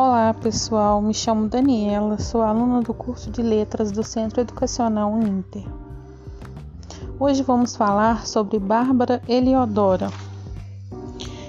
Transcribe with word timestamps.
Olá 0.00 0.32
pessoal, 0.32 1.02
me 1.02 1.12
chamo 1.12 1.48
Daniela, 1.48 2.20
sou 2.20 2.40
aluna 2.40 2.80
do 2.82 2.94
curso 2.94 3.32
de 3.32 3.42
Letras 3.42 3.90
do 3.90 4.04
Centro 4.04 4.40
Educacional 4.40 5.20
Inter. 5.20 5.64
Hoje 7.18 7.42
vamos 7.42 7.74
falar 7.74 8.24
sobre 8.24 8.60
Bárbara 8.60 9.20
Eliodora. 9.26 10.08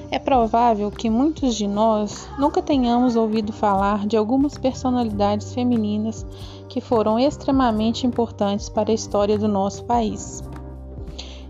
É 0.09 0.17
provável 0.17 0.89
que 0.89 1.11
muitos 1.11 1.53
de 1.53 1.67
nós 1.67 2.27
nunca 2.39 2.59
tenhamos 2.59 3.15
ouvido 3.15 3.53
falar 3.53 4.07
de 4.07 4.17
algumas 4.17 4.57
personalidades 4.57 5.53
femininas 5.53 6.25
que 6.67 6.81
foram 6.81 7.19
extremamente 7.19 8.07
importantes 8.07 8.67
para 8.67 8.89
a 8.89 8.95
história 8.95 9.37
do 9.37 9.47
nosso 9.47 9.83
país. 9.83 10.43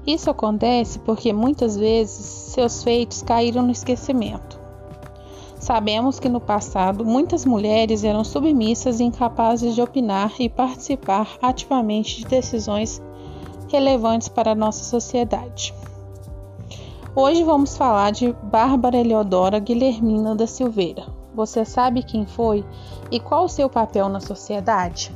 Isso 0.06 0.30
acontece 0.30 1.00
porque 1.00 1.32
muitas 1.32 1.78
vezes 1.78 2.26
seus 2.26 2.84
feitos 2.84 3.24
caíram 3.24 3.64
no 3.64 3.72
esquecimento. 3.72 4.60
Sabemos 5.60 6.22
que 6.22 6.30
no 6.30 6.40
passado 6.40 7.04
muitas 7.04 7.46
mulheres 7.46 8.06
eram 8.06 8.24
submissas 8.24 9.02
e 9.02 9.04
incapazes 9.04 9.76
de 9.76 9.82
opinar 9.82 10.32
e 10.40 10.48
participar 10.48 11.38
ativamente 11.42 12.20
de 12.20 12.26
decisões 12.26 13.02
relevantes 13.68 14.30
para 14.30 14.52
a 14.52 14.56
nossa 14.56 14.86
sociedade. 14.86 15.74
Hoje 17.14 17.44
vamos 17.44 17.76
falar 17.76 18.12
de 18.12 18.32
Bárbara 18.44 18.98
Eleodora 18.98 19.60
Guilhermina 19.60 20.34
da 20.34 20.48
Silveira. 20.48 21.08
Você 21.36 21.66
sabe 21.66 22.04
quem 22.04 22.26
foi 22.26 22.66
e 23.12 23.20
qual 23.20 23.44
o 23.44 23.50
seu 23.50 23.70
papel 23.70 24.08
na 24.08 24.22
sociedade? 24.22 25.12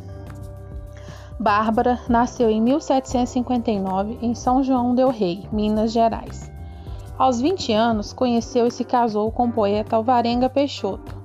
Bárbara 1.39 1.99
nasceu 2.09 2.49
em 2.49 2.61
1759 2.61 4.19
em 4.22 4.35
São 4.35 4.61
João 4.61 4.94
del 4.94 5.09
Rei, 5.09 5.47
Minas 5.52 5.91
Gerais. 5.91 6.53
Aos 7.23 7.39
20 7.39 7.71
anos, 7.71 8.11
conheceu 8.11 8.67
e 8.67 8.71
se 8.71 8.83
casou 8.83 9.31
com 9.31 9.45
o 9.45 9.52
poeta 9.53 9.95
Alvarenga 9.95 10.49
Peixoto, 10.49 11.16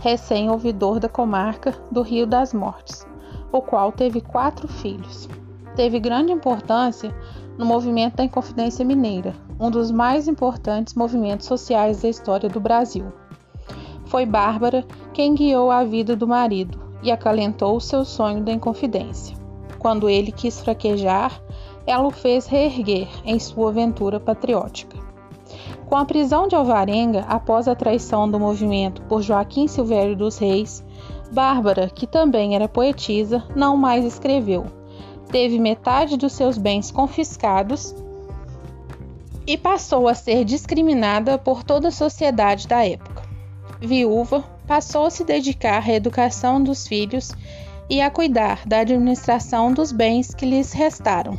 recém-ouvidor 0.00 0.98
da 0.98 1.08
comarca 1.08 1.72
do 1.88 2.02
Rio 2.02 2.26
das 2.26 2.52
Mortes, 2.52 3.06
o 3.52 3.62
qual 3.62 3.92
teve 3.92 4.20
quatro 4.20 4.66
filhos. 4.66 5.28
Teve 5.76 6.00
grande 6.00 6.32
importância 6.32 7.14
no 7.56 7.64
movimento 7.64 8.16
da 8.16 8.24
Inconfidência 8.24 8.84
Mineira, 8.84 9.36
um 9.60 9.70
dos 9.70 9.92
mais 9.92 10.26
importantes 10.26 10.94
movimentos 10.94 11.46
sociais 11.46 12.02
da 12.02 12.08
história 12.08 12.48
do 12.48 12.58
Brasil. 12.58 13.12
Foi 14.06 14.26
Bárbara 14.26 14.84
quem 15.14 15.36
guiou 15.36 15.70
a 15.70 15.84
vida 15.84 16.16
do 16.16 16.26
marido 16.26 16.76
e 17.04 17.12
acalentou 17.12 17.76
o 17.76 17.80
seu 17.80 18.04
sonho 18.04 18.42
da 18.42 18.50
Inconfidência. 18.50 19.36
Quando 19.78 20.08
ele 20.08 20.32
quis 20.32 20.60
fraquejar, 20.60 21.40
ela 21.86 22.08
o 22.08 22.10
fez 22.10 22.46
reerguer 22.46 23.06
em 23.24 23.38
sua 23.38 23.68
aventura 23.68 24.18
patriótica. 24.18 25.05
Com 25.86 25.94
a 25.94 26.04
prisão 26.04 26.48
de 26.48 26.56
Alvarenga 26.56 27.20
após 27.28 27.68
a 27.68 27.74
traição 27.74 28.28
do 28.28 28.40
movimento 28.40 29.02
por 29.02 29.22
Joaquim 29.22 29.68
Silvério 29.68 30.16
dos 30.16 30.36
Reis, 30.36 30.84
Bárbara, 31.32 31.88
que 31.88 32.06
também 32.06 32.56
era 32.56 32.68
poetisa, 32.68 33.44
não 33.54 33.76
mais 33.76 34.04
escreveu. 34.04 34.66
Teve 35.30 35.60
metade 35.60 36.16
dos 36.16 36.32
seus 36.32 36.58
bens 36.58 36.90
confiscados 36.90 37.94
e 39.46 39.56
passou 39.56 40.08
a 40.08 40.14
ser 40.14 40.44
discriminada 40.44 41.38
por 41.38 41.62
toda 41.62 41.88
a 41.88 41.92
sociedade 41.92 42.66
da 42.66 42.84
época. 42.84 43.22
Viúva, 43.80 44.44
passou 44.66 45.06
a 45.06 45.10
se 45.10 45.22
dedicar 45.22 45.88
à 45.88 45.92
educação 45.92 46.60
dos 46.60 46.86
filhos 46.86 47.32
e 47.88 48.00
a 48.00 48.10
cuidar 48.10 48.66
da 48.66 48.80
administração 48.80 49.72
dos 49.72 49.92
bens 49.92 50.34
que 50.34 50.44
lhes 50.44 50.72
restaram. 50.72 51.38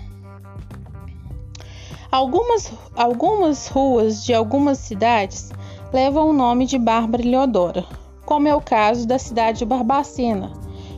Algumas, 2.09 2.72
algumas 2.95 3.67
ruas 3.67 4.23
de 4.23 4.33
algumas 4.33 4.78
cidades 4.78 5.51
levam 5.91 6.29
o 6.29 6.34
nome 6.34 6.66
de 6.66 6.78
Bárbara 6.78 7.22
Leodora, 7.22 7.85
como 8.25 8.47
é 8.47 8.56
o 8.56 8.62
caso 8.62 9.06
da 9.06 9.19
cidade 9.19 9.59
de 9.59 9.66
Barbacena, 9.66 10.53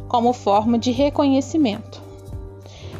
como 0.07 0.33
forma 0.33 0.77
de 0.77 0.91
reconhecimento. 0.91 1.99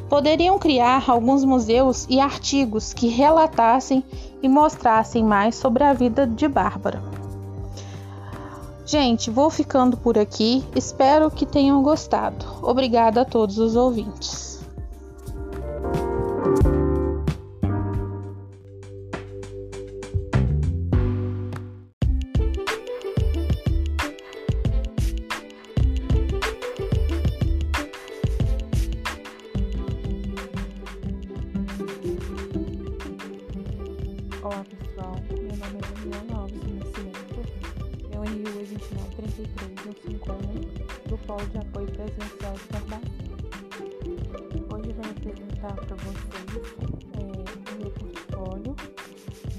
Poderiam 0.10 0.58
criar 0.58 1.08
alguns 1.08 1.46
museus 1.46 2.08
e 2.10 2.20
artigos 2.20 2.94
que 2.94 3.08
relatassem 3.08 4.04
e 4.42 4.50
mostrassem 4.50 5.24
mais 5.24 5.54
sobre 5.56 5.84
a 5.84 5.94
vida 5.94 6.26
de 6.26 6.48
Bárbara. 6.48 7.04
Gente, 8.88 9.30
vou 9.30 9.52
ficando 9.52 9.96
por 9.96 10.18
aqui. 10.18 10.64
Espero 10.76 11.30
que 11.30 11.46
tenham 11.46 11.84
gostado. 11.84 12.44
Obrigada 12.64 13.22
a 13.22 13.26
todos 13.26 13.60
os 13.60 13.76
ouvintes. 13.76 14.49
Envio 38.90 39.46
o 39.46 39.56
2935151 40.20 41.08
do 41.08 41.18
Polo 41.20 41.46
de 41.48 41.58
Apoio 41.58 41.88
Presencial 41.92 42.54
de 42.54 42.68
Barbacena. 42.72 43.30
Hoje 44.74 44.94
venho 44.94 45.12
apresentar 45.12 45.76
para 45.76 45.96
vocês 45.96 46.50
é, 47.14 47.22
o 47.72 47.80
meu 47.80 47.92
portfólio, 47.92 48.76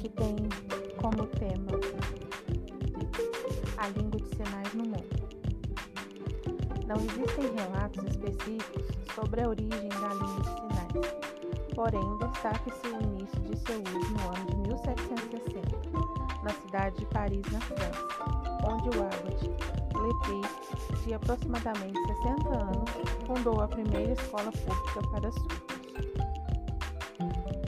que 0.00 0.08
tem 0.08 0.36
como 1.00 1.26
tema 1.26 1.72
a 3.76 3.88
língua 3.88 4.20
de 4.20 4.28
sinais 4.36 4.74
no 4.74 4.84
mundo. 4.84 5.20
Não 6.86 6.96
existem 6.96 7.54
relatos 7.54 8.04
específicos 8.04 8.84
sobre 9.14 9.42
a 9.42 9.48
origem 9.48 9.88
da 9.88 10.14
língua 10.14 10.40
de 10.40 10.48
sinais 10.48 11.30
porém 11.74 12.18
destaca-se 12.18 12.86
o 12.88 13.02
início 13.02 13.40
de 13.40 13.56
seu 13.60 13.80
uso 13.80 14.12
no 14.12 14.36
ano 14.36 14.46
de 14.50 14.56
1760, 14.68 16.42
na 16.42 16.50
cidade 16.50 16.96
de 16.96 17.06
Paris, 17.06 17.40
na 17.50 17.60
França, 17.60 18.39
onde 18.64 18.96
o 18.96 19.02
abade 19.02 19.50
Lepre, 20.00 21.04
de 21.04 21.14
aproximadamente 21.14 21.98
60 22.06 22.48
anos, 22.48 22.90
fundou 23.26 23.60
a 23.60 23.68
primeira 23.68 24.12
escola 24.12 24.50
pública 24.50 25.08
para 25.10 25.32
surdos. 25.32 25.80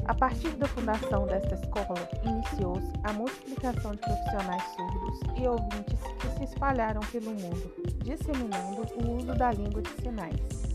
A 0.06 0.14
partir 0.14 0.50
da 0.50 0.66
fundação 0.68 1.26
desta 1.26 1.54
escola, 1.54 2.08
iniciou-se 2.24 2.92
a 3.04 3.12
multiplicação 3.12 3.92
de 3.92 3.98
profissionais 3.98 4.62
surdos 4.74 5.20
e 5.36 5.46
ouvintes 5.46 6.00
que 6.20 6.28
se 6.38 6.44
espalharam 6.44 7.00
pelo 7.12 7.30
mundo, 7.30 7.72
disseminando 8.02 8.86
o 9.04 9.16
uso 9.18 9.34
da 9.34 9.52
língua 9.52 9.82
de 9.82 9.90
sinais 10.02 10.72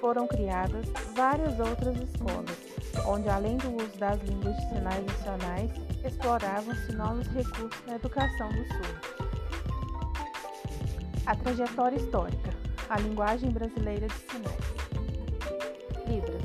foram 0.00 0.26
criadas 0.26 0.86
várias 1.14 1.60
outras 1.60 1.94
escolas, 1.96 2.56
onde, 3.06 3.28
além 3.28 3.58
do 3.58 3.76
uso 3.76 3.98
das 3.98 4.20
línguas 4.22 4.56
de 4.56 4.68
sinais 4.70 5.04
nacionais, 5.04 5.70
exploravam-se 6.04 6.92
novos 6.92 7.26
recursos 7.28 7.86
na 7.86 7.96
educação 7.96 8.48
dos 8.48 8.66
surdos. 8.68 9.29
A 11.26 11.36
trajetória 11.36 11.96
histórica, 11.96 12.50
a 12.88 12.98
linguagem 12.98 13.50
brasileira 13.50 14.06
de 14.06 14.14
sinais. 14.14 14.80
Libras. 16.08 16.42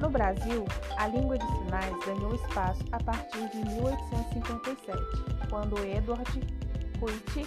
No 0.00 0.10
Brasil, 0.10 0.64
a 0.96 1.08
língua 1.08 1.38
de 1.38 1.46
sinais 1.46 1.94
ganhou 2.04 2.34
espaço 2.34 2.82
a 2.92 3.02
partir 3.02 3.48
de 3.50 3.58
1857, 3.70 5.02
quando 5.50 5.78
Edward 5.84 6.40
Cuit, 6.98 7.46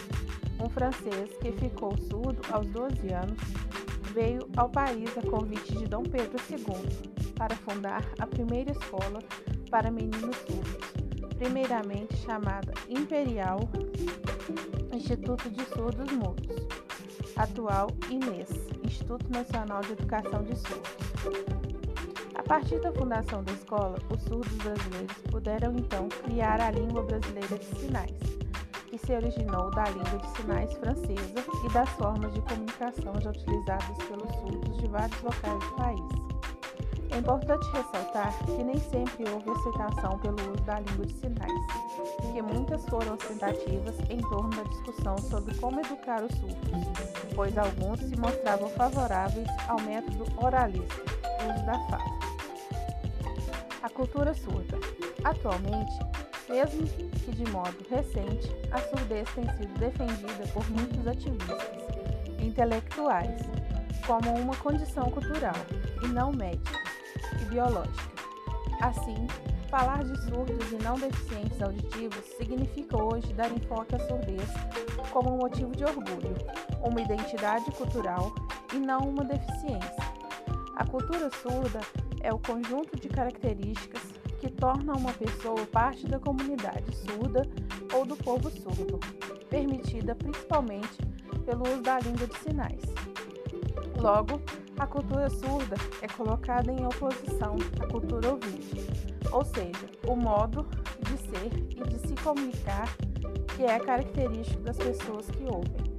um 0.60 0.70
francês 0.70 1.32
que 1.42 1.52
ficou 1.54 1.96
surdo 1.98 2.42
aos 2.52 2.68
12 2.68 3.14
anos, 3.14 3.38
veio 4.14 4.48
ao 4.58 4.70
país 4.70 5.10
a 5.18 5.22
convite 5.30 5.76
de 5.78 5.86
Dom 5.86 6.04
Pedro 6.04 6.38
II 6.50 7.34
para 7.36 7.56
fundar 7.56 8.04
a 8.20 8.28
primeira 8.28 8.72
escola 8.72 9.20
para 9.70 9.90
meninos 9.90 10.36
surdos, 10.38 11.09
primeiramente 11.40 12.18
chamada 12.18 12.74
Imperial 12.90 13.62
Instituto 14.94 15.50
de 15.50 15.64
Surdos 15.74 16.12
Mudos, 16.12 16.68
atual 17.38 17.88
INES, 18.10 18.50
Instituto 18.84 19.26
Nacional 19.32 19.80
de 19.82 19.94
Educação 19.94 20.44
de 20.44 20.56
Surdos. 20.58 20.92
A 22.36 22.44
partir 22.44 22.80
da 22.82 22.92
fundação 22.92 23.42
da 23.44 23.54
escola, 23.54 23.98
os 24.14 24.22
surdos 24.24 24.54
brasileiros 24.58 25.18
puderam 25.32 25.76
então 25.78 26.10
criar 26.10 26.60
a 26.60 26.72
língua 26.72 27.04
brasileira 27.04 27.58
de 27.58 27.66
sinais 27.66 28.40
que 28.90 28.98
se 28.98 29.14
originou 29.14 29.70
da 29.72 29.84
língua 29.86 30.18
de 30.18 30.28
sinais 30.36 30.74
francesa 30.74 31.46
e 31.64 31.74
das 31.74 31.90
formas 31.92 32.34
de 32.34 32.42
comunicação 32.42 33.14
já 33.22 33.30
utilizadas 33.30 33.98
pelos 34.08 34.36
surdos 34.36 34.78
de 34.78 34.88
vários 34.88 35.22
locais 35.22 35.60
do 35.60 35.76
país. 35.76 36.39
É 37.12 37.18
importante 37.18 37.66
ressaltar 37.72 38.38
que 38.46 38.64
nem 38.64 38.78
sempre 38.80 39.30
houve 39.30 39.50
aceitação 39.50 40.20
pelo 40.20 40.36
uso 40.52 40.64
da 40.64 40.80
língua 40.80 41.06
de 41.06 41.14
sinais, 41.14 41.52
que 42.32 42.42
muitas 42.42 42.86
foram 42.86 43.18
tentativas 43.18 43.96
em 44.10 44.18
torno 44.18 44.50
da 44.50 44.64
discussão 44.64 45.18
sobre 45.18 45.56
como 45.56 45.80
educar 45.80 46.24
os 46.24 46.32
surdos, 46.38 47.36
pois 47.36 47.58
alguns 47.58 48.00
se 48.00 48.16
mostravam 48.16 48.70
favoráveis 48.70 49.48
ao 49.68 49.80
método 49.82 50.26
oralista, 50.38 51.02
uso 51.42 51.66
da 51.66 51.80
fala. 51.90 52.20
A 53.82 53.90
cultura 53.90 54.34
surda. 54.34 54.78
Atualmente, 55.24 56.00
Mesmo 56.50 56.88
que 56.88 57.32
de 57.32 57.46
modo 57.52 57.78
recente, 57.92 58.50
a 58.72 58.80
surdez 58.80 59.30
tem 59.36 59.44
sido 59.56 59.72
defendida 59.78 60.48
por 60.52 60.68
muitos 60.72 61.06
ativistas 61.06 61.62
intelectuais 62.40 63.40
como 64.08 64.34
uma 64.34 64.56
condição 64.56 65.12
cultural 65.12 65.54
e 66.04 66.08
não 66.08 66.32
médica 66.32 66.89
e 67.42 67.46
biológica. 67.46 68.10
Assim, 68.82 69.28
falar 69.70 70.04
de 70.04 70.18
surdos 70.24 70.72
e 70.72 70.84
não 70.84 70.96
deficientes 70.96 71.62
auditivos 71.62 72.26
significa 72.38 73.02
hoje 73.02 73.34
dar 73.34 73.52
enfoque 73.52 73.96
à 73.96 74.00
surdez 74.00 74.50
como 75.12 75.36
um 75.36 75.38
motivo 75.38 75.76
de 75.76 75.84
orgulho, 75.84 76.36
uma 76.84 77.02
identidade 77.02 77.70
cultural 77.72 78.34
e 78.74 78.78
não 78.80 79.00
uma 79.00 79.24
deficiência. 79.24 80.10
A 80.76 80.86
cultura 80.86 81.30
surda 81.42 81.82
é 82.22 82.34
o 82.34 82.40
conjunto 82.40 83.00
de 83.00 83.10
características 83.10 84.02
que 84.40 84.50
tornam 84.50 84.96
uma 84.96 85.12
pessoa 85.14 85.66
parte 85.68 86.08
da 86.08 86.20
comunidade 86.20 86.96
surda 86.96 87.42
ou 87.94 88.06
do 88.06 88.16
povo 88.16 88.50
surdo, 88.50 89.00
permitida 89.50 90.16
principalmente 90.16 90.98
pelo 91.46 91.64
uso 91.64 91.82
da 91.82 92.00
língua 92.00 92.28
de 92.28 92.38
sinais. 92.40 92.82
Logo, 93.98 94.42
a 94.80 94.88
cultura 94.88 95.30
surda 95.30 95.76
é 96.02 96.08
colocada 96.08 96.72
em 96.72 96.86
oposição 96.86 97.58
à 97.82 97.86
cultura 97.86 98.32
ouvinte, 98.32 98.88
ou 99.32 99.44
seja, 99.44 99.86
o 100.08 100.16
modo 100.16 100.66
de 101.02 101.18
ser 101.18 101.52
e 101.70 101.84
de 101.84 102.08
se 102.08 102.16
comunicar 102.24 102.88
que 103.56 103.64
é 103.64 103.78
característico 103.78 104.64
das 104.64 104.78
pessoas 104.78 105.30
que 105.32 105.44
ouvem. 105.44 105.90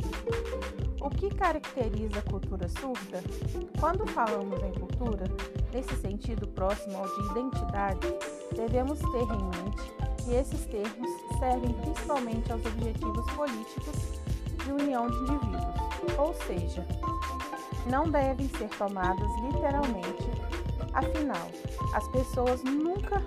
O 1.03 1.11
que 1.11 1.29
caracteriza 1.35 2.21
a 2.21 2.31
cultura 2.31 2.69
surda? 2.69 3.23
Quando 3.79 4.07
falamos 4.07 4.63
em 4.63 4.73
cultura, 4.73 5.25
nesse 5.73 5.95
sentido 5.97 6.49
próximo 6.49 6.97
ao 6.97 7.07
de 7.07 7.31
identidade, 7.31 8.07
devemos 8.57 8.99
ter 8.99 9.23
em 9.23 9.45
mente 9.45 10.25
que 10.25 10.35
esses 10.35 10.65
termos 10.67 11.11
servem 11.39 11.73
principalmente 11.75 12.51
aos 12.51 12.65
objetivos 12.65 13.31
políticos 13.33 14.21
de 14.65 14.73
união 14.73 15.07
de 15.07 15.17
indivíduos, 15.19 16.19
ou 16.19 16.35
seja, 16.47 16.87
não 17.87 18.11
devem 18.11 18.49
ser 18.51 18.69
tomadas 18.71 19.31
literalmente, 19.43 20.31
afinal, 20.93 21.49
as 21.95 22.07
pessoas 22.09 22.63
nunca 22.63 23.23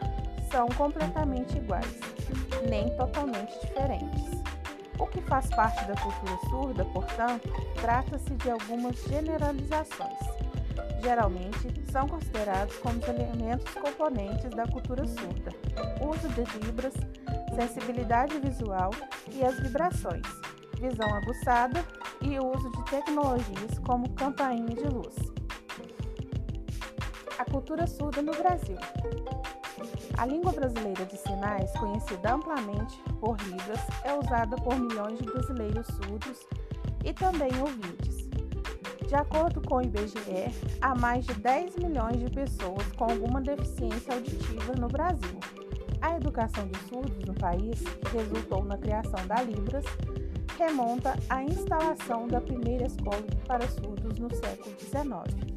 são 0.51 0.67
completamente 0.69 1.57
iguais, 1.57 1.99
nem 2.69 2.95
totalmente 2.95 3.53
diferentes. 3.61 4.43
O 4.99 5.07
que 5.07 5.21
faz 5.21 5.49
parte 5.49 5.83
da 5.85 5.95
cultura 5.95 6.37
surda, 6.49 6.85
portanto, 6.85 7.49
trata-se 7.81 8.29
de 8.35 8.51
algumas 8.51 8.95
generalizações. 9.03 10.19
Geralmente, 11.01 11.73
são 11.91 12.07
considerados 12.07 12.77
como 12.77 13.03
elementos 13.05 13.73
componentes 13.73 14.49
da 14.51 14.65
cultura 14.67 15.05
surda: 15.05 15.51
uso 16.01 16.29
de 16.29 16.43
vibras, 16.59 16.93
sensibilidade 17.55 18.39
visual 18.39 18.91
e 19.31 19.43
as 19.43 19.59
vibrações, 19.59 20.23
visão 20.79 21.13
aguçada 21.13 21.83
e 22.23 22.39
uso 22.39 22.69
de 22.71 22.83
tecnologias 22.85 23.77
como 23.85 24.09
campainha 24.13 24.75
de 24.75 24.87
luz. 24.87 25.15
A 27.37 27.45
cultura 27.45 27.85
surda 27.85 28.21
no 28.21 28.31
Brasil. 28.31 28.77
A 30.17 30.25
língua 30.25 30.53
brasileira 30.53 31.05
de 31.05 31.17
sinais, 31.17 31.71
conhecida 31.73 32.33
amplamente 32.33 32.97
por 33.19 33.37
Libras, 33.41 33.79
é 34.03 34.13
usada 34.13 34.55
por 34.55 34.79
milhões 34.79 35.17
de 35.19 35.25
brasileiros 35.25 35.87
surdos 35.87 36.47
e 37.03 37.11
também 37.13 37.51
ouvintes. 37.59 38.29
De 39.07 39.15
acordo 39.15 39.61
com 39.61 39.75
o 39.75 39.81
IBGE, 39.81 40.77
há 40.81 40.95
mais 40.95 41.25
de 41.25 41.33
10 41.33 41.75
milhões 41.77 42.19
de 42.19 42.29
pessoas 42.31 42.89
com 42.95 43.05
alguma 43.05 43.41
deficiência 43.41 44.13
auditiva 44.13 44.73
no 44.79 44.87
Brasil. 44.87 45.39
A 46.01 46.15
educação 46.17 46.67
de 46.67 46.79
surdos 46.89 47.25
no 47.25 47.33
país, 47.33 47.79
que 47.81 48.17
resultou 48.17 48.63
na 48.63 48.77
criação 48.77 49.25
da 49.27 49.41
Libras, 49.41 49.85
remonta 50.57 51.17
à 51.29 51.43
instalação 51.43 52.27
da 52.27 52.39
primeira 52.39 52.85
escola 52.85 53.23
para 53.47 53.67
surdos 53.67 54.17
no 54.19 54.29
século 54.35 54.75
XIX. 54.79 55.53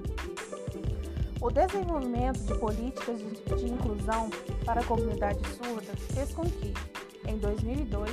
O 1.41 1.51
desenvolvimento 1.51 2.39
de 2.41 2.55
políticas 2.59 3.19
de, 3.19 3.67
inclusão 3.67 4.31
para 4.65 4.81
a 4.81 4.85
comunidade 4.85 5.39
surda 5.49 5.93
fez 6.15 6.33
com 6.33 6.45
que, 6.45 6.73
em 7.27 7.37
2002, 7.39 8.11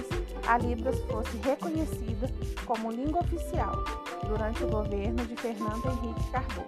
a 0.47 0.57
Libras 0.57 0.99
fosse 1.05 1.37
reconhecida 1.37 2.29
como 2.65 2.91
língua 2.91 3.21
oficial 3.21 3.83
durante 4.27 4.63
o 4.63 4.67
governo 4.67 5.25
de 5.25 5.35
Fernando 5.37 5.85
Henrique 5.85 6.31
Cardoso, 6.31 6.67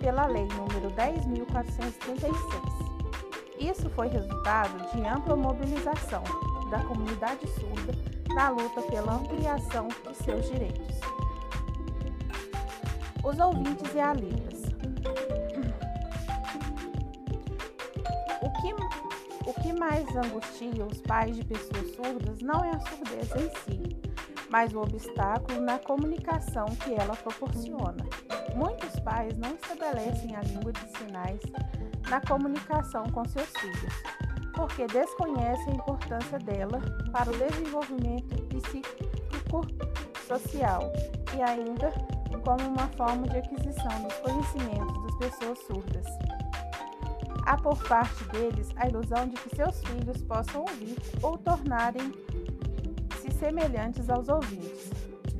pela 0.00 0.26
Lei 0.26 0.46
nº 0.48 0.90
10.436. 0.94 2.32
Isso 3.60 3.90
foi 3.90 4.08
resultado 4.08 4.90
de 4.92 5.06
ampla 5.06 5.36
mobilização 5.36 6.24
da 6.72 6.82
comunidade 6.84 7.46
surda 7.48 7.92
na 8.34 8.48
luta 8.48 8.80
pela 8.80 9.16
ampliação 9.16 9.88
de 9.88 10.16
seus 10.24 10.50
direitos. 10.50 11.00
Os 13.22 13.38
ouvintes 13.38 13.94
e 13.94 14.00
a 14.00 14.14
Libras. 14.14 14.62
O 18.40 18.50
que, 18.60 19.50
o 19.50 19.62
que 19.62 19.72
mais 19.74 20.16
angustia 20.16 20.86
os 20.86 21.02
pais 21.02 21.36
de 21.36 21.44
pessoas 21.44 21.94
surdas 21.94 22.40
não 22.40 22.64
é 22.64 22.70
a 22.70 22.80
surdez 22.80 23.30
em 23.36 23.50
si, 23.60 24.00
mas 24.48 24.72
o 24.72 24.80
obstáculo 24.80 25.60
na 25.60 25.78
comunicação 25.78 26.64
que 26.76 26.94
ela 26.94 27.14
proporciona. 27.14 28.02
Muitos 28.56 28.98
pais 29.00 29.36
não 29.36 29.54
estabelecem 29.56 30.34
a 30.34 30.40
língua 30.40 30.72
de 30.72 30.88
sinais 30.96 31.40
na 32.08 32.20
comunicação 32.22 33.04
com 33.10 33.24
seus 33.26 33.50
filhos, 33.58 33.94
porque 34.54 34.86
desconhece 34.86 35.70
a 35.70 35.74
importância 35.74 36.38
dela 36.38 36.80
para 37.10 37.30
o 37.30 37.36
desenvolvimento 37.36 38.40
psíquico-social 38.48 40.92
e 41.36 41.42
ainda 41.42 41.92
como 42.44 42.68
uma 42.68 42.86
forma 42.88 43.26
de 43.28 43.38
aquisição 43.38 44.02
dos 44.02 44.12
conhecimentos 44.14 45.02
das 45.04 45.14
pessoas 45.16 45.58
surdas. 45.60 46.06
Há 47.46 47.56
por 47.56 47.82
parte 47.88 48.24
deles 48.24 48.68
a 48.76 48.88
ilusão 48.88 49.26
de 49.26 49.36
que 49.36 49.56
seus 49.56 49.82
filhos 49.84 50.20
possam 50.22 50.60
ouvir 50.62 50.96
ou 51.22 51.38
tornarem-se 51.38 53.30
semelhantes 53.38 54.08
aos 54.08 54.28
ouvintes. 54.28 54.90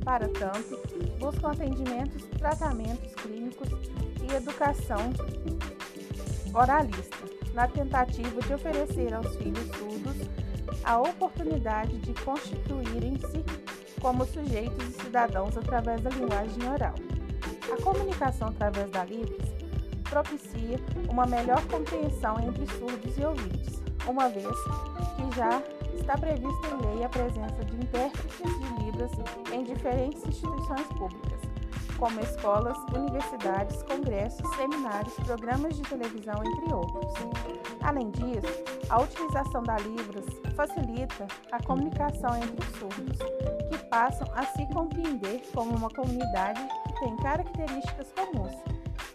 Para 0.03 0.27
tanto, 0.27 0.81
buscam 1.17 1.51
atendimentos, 1.51 2.25
tratamentos 2.37 3.15
clínicos 3.15 3.69
e 4.21 4.35
educação 4.35 5.13
oralista 6.53 7.32
na 7.53 7.67
tentativa 7.67 8.41
de 8.41 8.53
oferecer 8.53 9.13
aos 9.13 9.35
filhos 9.35 9.67
surdos 9.77 10.15
a 10.83 10.99
oportunidade 10.99 11.97
de 11.99 12.13
constituírem-se 12.21 13.43
como 14.01 14.25
sujeitos 14.25 14.89
e 14.89 15.03
cidadãos 15.03 15.55
através 15.55 16.01
da 16.01 16.09
linguagem 16.09 16.69
oral. 16.69 16.95
A 17.71 17.81
comunicação 17.81 18.49
através 18.49 18.89
da 18.89 19.05
Libras 19.05 19.49
propicia 20.09 20.79
uma 21.09 21.25
melhor 21.25 21.63
compreensão 21.67 22.39
entre 22.39 22.67
surdos 22.77 23.17
e 23.17 23.23
ouvintes, 23.23 23.81
uma 24.07 24.29
vez 24.29 24.55
que 25.15 25.35
já 25.35 25.61
está 25.95 26.17
prevista 26.17 26.67
em 26.67 26.95
lei 26.95 27.05
a 27.05 27.09
presença 27.09 27.63
de 27.65 27.75
intérpretes 27.75 28.37
de 28.37 28.83
Libras 28.83 29.11
em 29.51 29.63
diferentes 29.63 30.25
instituições 30.25 30.87
públicas 30.87 31.52
como 32.03 32.19
escolas, 32.19 32.77
universidades, 32.93 33.81
congressos, 33.83 34.45
seminários, 34.57 35.13
programas 35.25 35.73
de 35.77 35.83
televisão, 35.83 36.35
entre 36.43 36.73
outros. 36.73 37.13
Além 37.81 38.11
disso, 38.11 38.61
a 38.89 38.99
utilização 38.99 39.63
da 39.63 39.77
Libras 39.77 40.25
facilita 40.53 41.25
a 41.49 41.63
comunicação 41.63 42.35
entre 42.35 42.59
os 42.59 42.75
surdos, 42.77 43.19
que 43.69 43.77
passam 43.85 44.27
a 44.35 44.43
se 44.47 44.65
compreender 44.73 45.43
como 45.53 45.77
uma 45.77 45.89
comunidade 45.89 46.59
que 46.87 47.05
tem 47.05 47.15
características 47.15 48.07
comuns 48.11 48.51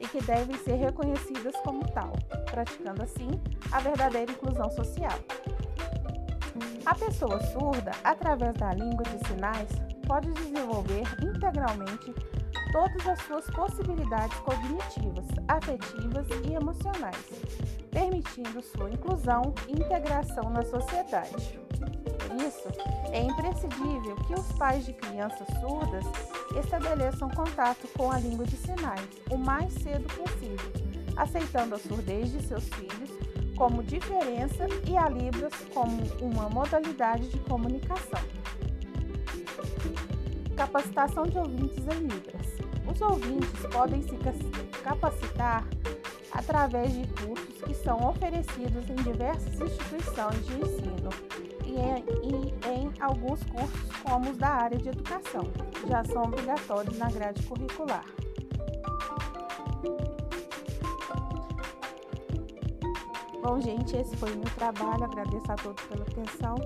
e 0.00 0.08
que 0.08 0.24
devem 0.24 0.56
ser 0.56 0.76
reconhecidas 0.76 1.54
como 1.56 1.86
tal, 1.92 2.12
praticando 2.50 3.02
assim 3.02 3.28
a 3.70 3.80
verdadeira 3.80 4.32
inclusão 4.32 4.70
social. 4.70 5.18
A 6.86 6.94
pessoa 6.94 7.38
surda, 7.48 7.90
através 8.02 8.54
da 8.54 8.72
língua 8.72 9.04
de 9.04 9.28
sinais, 9.28 9.68
pode 10.06 10.30
desenvolver 10.32 11.02
integralmente 11.22 12.14
todas 12.72 13.06
as 13.06 13.20
suas 13.22 13.46
possibilidades 13.50 14.38
cognitivas, 14.40 15.26
afetivas 15.48 16.26
e 16.44 16.54
emocionais, 16.54 17.24
permitindo 17.90 18.62
sua 18.62 18.90
inclusão 18.90 19.54
e 19.66 19.72
integração 19.72 20.50
na 20.50 20.62
sociedade. 20.62 21.58
Por 22.26 22.36
isso, 22.36 22.68
é 23.12 23.22
imprescindível 23.22 24.16
que 24.26 24.34
os 24.34 24.52
pais 24.52 24.84
de 24.84 24.92
crianças 24.92 25.46
surdas 25.60 26.04
estabeleçam 26.62 27.28
contato 27.30 27.88
com 27.96 28.12
a 28.12 28.18
língua 28.18 28.44
de 28.44 28.56
sinais 28.56 29.08
o 29.30 29.38
mais 29.38 29.72
cedo 29.74 30.06
possível, 30.14 30.72
aceitando 31.16 31.74
a 31.74 31.78
surdez 31.78 32.30
de 32.30 32.42
seus 32.42 32.64
filhos 32.68 33.10
como 33.56 33.82
diferença 33.82 34.66
e 34.86 34.96
a 34.96 35.08
Libras 35.08 35.52
como 35.74 36.00
uma 36.20 36.48
modalidade 36.48 37.28
de 37.28 37.38
comunicação. 37.40 38.20
Capacitação 40.56 41.24
de 41.26 41.38
ouvintes 41.38 41.84
em 41.86 42.06
Libras. 42.06 42.57
Os 42.90 43.00
ouvintes 43.00 43.66
podem 43.70 44.02
se 44.02 44.16
capacitar 44.82 45.64
através 46.32 46.92
de 46.92 47.06
cursos 47.08 47.62
que 47.62 47.74
são 47.74 48.08
oferecidos 48.08 48.88
em 48.88 48.94
diversas 48.96 49.60
instituições 49.60 50.46
de 50.46 50.60
ensino 50.60 51.10
e 51.64 51.72
em, 51.72 52.04
e 52.24 52.68
em 52.68 52.92
alguns 53.00 53.42
cursos, 53.44 53.90
como 54.02 54.30
os 54.30 54.38
da 54.38 54.48
área 54.48 54.78
de 54.78 54.88
educação, 54.88 55.42
já 55.86 56.02
são 56.04 56.22
obrigatórios 56.22 56.96
na 56.98 57.10
grade 57.10 57.42
curricular. 57.42 58.04
Bom, 63.42 63.60
gente, 63.60 63.96
esse 63.96 64.16
foi 64.16 64.32
o 64.32 64.36
meu 64.36 64.50
trabalho. 64.56 65.04
Agradeço 65.04 65.50
a 65.50 65.54
todos 65.54 65.82
pela 65.84 66.02
atenção. 66.02 66.56